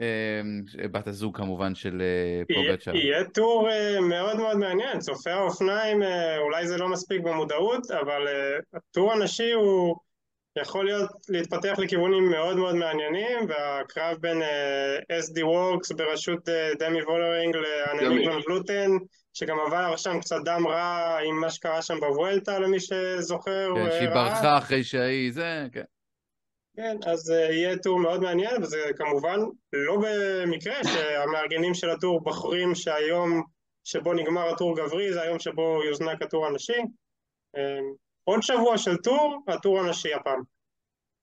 [0.00, 2.90] אמ, בת הזוג כמובן של אה, פוגצ'אר.
[2.94, 8.26] יהיה טור אה, מאוד מאוד מעניין, צופי האופניים, אה, אולי זה לא מספיק במודעות, אבל
[8.74, 9.96] הטור הנשי הוא
[10.58, 14.42] יכול להיות, להתפתח לכיוונים מאוד מאוד מעניינים, והקרב בין
[15.12, 18.90] SD Works בראשות דמי וולרינג לאנליק ולוטן,
[19.34, 23.68] שגם עבר שם קצת דם רע עם מה שקרה שם בוולטה למי שזוכר.
[23.74, 25.82] כן, שהיא ברחה אחרי שהיא, זה, כן.
[26.76, 29.38] כן, אז uh, יהיה טור מאוד מעניין, וזה כמובן
[29.72, 33.42] לא במקרה שהמארגנים של הטור בוחרים שהיום
[33.84, 36.80] שבו נגמר הטור גברי זה היום שבו יוזנק הטור הנשי.
[37.56, 37.60] Uh,
[38.24, 40.42] עוד שבוע של טור, הטור הנשי הפעם.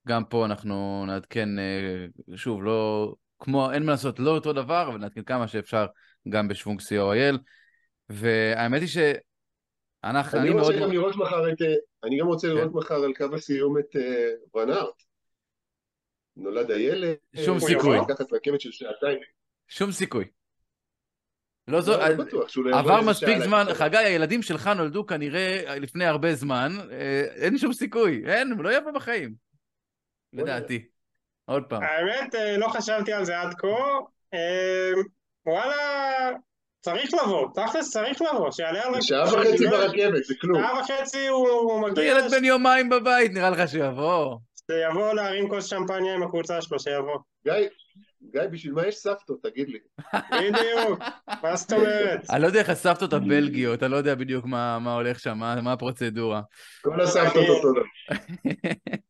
[0.07, 4.97] גם פה אנחנו נעדכן, uh, שוב, לא, כמו, אין מה לעשות, לא אותו דבר, אבל
[4.97, 5.85] נעדכן כמה שאפשר
[6.29, 7.37] גם בשוונג co.il.
[8.09, 8.97] והאמת היא ש...
[10.03, 10.83] אנחנו, אני, אני רוצה מאוד...
[10.83, 11.57] גם לראות מחר את...
[12.03, 12.77] אני גם רוצה לראות כן.
[12.77, 13.95] מחר על קו הסיום את
[14.55, 15.12] ורנארט.
[16.37, 17.15] נולד הילד,
[17.45, 17.97] שום סיכוי.
[17.97, 19.19] לקחת רכבת של שעתיים.
[19.67, 20.25] שום סיכוי.
[21.67, 22.07] לא זו, לא,
[22.55, 27.73] לא עבר מספיק זמן, חגי, הילדים שלך נולדו כנראה לפני הרבה זמן, אה, אין שום
[27.73, 29.33] סיכוי, אין, הוא לא יבוא בחיים,
[30.33, 30.85] לדעתי.
[31.45, 31.83] עוד פעם.
[31.83, 33.67] האמת, אה, לא חשבתי על זה עד כה,
[34.33, 34.91] אה,
[35.45, 36.29] וואלה,
[36.81, 39.01] צריך לבוא, תכלס צריך לבוא, שיעלה על...
[39.01, 40.61] שעה וחצי ברכבת, זה כלום.
[40.61, 42.03] שעה וחצי הוא מגיע...
[42.03, 44.37] ילד בן יומיים בבית, נראה לך שיבוא.
[44.71, 47.17] שיבוא להרים כוס שמפניה עם הקבוצה שלו, שיבוא.
[47.43, 47.53] גיא,
[48.31, 49.79] גיא, בשביל מה יש סבתות, תגיד לי.
[50.31, 50.99] בדיוק,
[51.43, 52.29] מה זאת אומרת?
[52.29, 56.41] אני לא יודע איך הסבתות הבלגיות, אני לא יודע בדיוק מה הולך שם, מה הפרוצדורה.
[56.81, 57.81] כל הסבתות אותו דבר.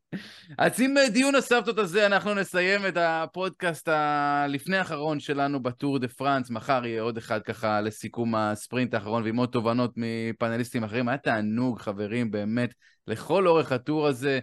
[0.58, 6.50] אז עם דיון הסבתות הזה אנחנו נסיים את הפודקאסט הלפני האחרון שלנו בטור דה פרנס,
[6.50, 11.10] מחר יהיה עוד אחד ככה לסיכום הספרינט האחרון ועם עוד תובנות מפאנליסטים אחרים.
[11.10, 12.74] היה תענוג, חברים, באמת,
[13.08, 14.40] לכל אורך הטור הזה.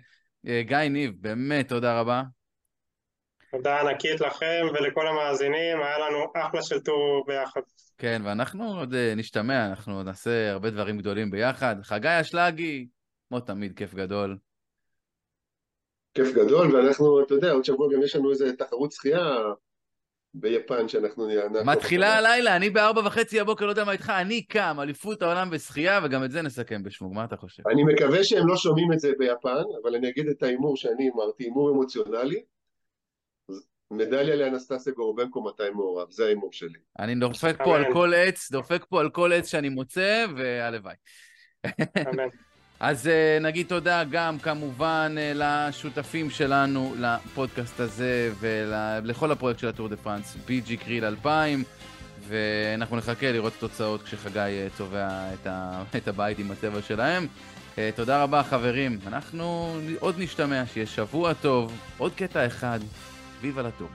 [0.46, 2.22] אה, גיא ניב, באמת תודה רבה.
[3.50, 7.60] תודה ענקית לכם ולכל המאזינים, היה לנו אחלה של טור ביחד.
[7.98, 11.76] כן, ואנחנו עוד אה, נשתמע, אנחנו נעשה הרבה דברים גדולים ביחד.
[11.82, 12.86] חגי אשלגי,
[13.28, 14.38] כמו תמיד, כיף גדול.
[16.14, 19.24] כיף גדול, ואנחנו, אתה יודע, עוד שבוע גם יש לנו איזה תחרות שחייה
[20.34, 21.62] ביפן שאנחנו נעקוב.
[21.62, 26.00] מתחילה הלילה, אני בארבע וחצי הבוקר, לא יודע מה איתך, אני קם, אליפות העולם בשחייה,
[26.04, 27.62] וגם את זה נסכם בשמוג, מה אתה חושב?
[27.68, 31.44] אני מקווה שהם לא שומעים את זה ביפן, אבל אני אגיד את ההימור שאני אמרתי,
[31.44, 32.42] הימור אמוציונלי.
[33.90, 36.78] מדליה לאנסטסיה גורבנקו מתי מעורב, זה ההימור שלי.
[36.98, 40.94] אני דופק פה על כל עץ, דופק פה על כל עץ שאני מוצא, והלוואי.
[42.08, 42.28] אמן.
[42.80, 49.88] אז אה, נגיד תודה גם כמובן אה, לשותפים שלנו לפודקאסט הזה ולכל הפרויקט של הטור
[49.88, 51.64] דה פרנס, ביג'י קריל 2000,
[52.28, 55.82] ואנחנו נחכה לראות תוצאות כשחגי אה, צובע את, ה...
[55.96, 57.26] את הבית עם הצבע שלהם.
[57.94, 62.80] תודה רבה חברים, אנחנו עוד נשתמע, שיהיה שבוע טוב, עוד קטע אחד,
[63.40, 63.88] ויבה לטור.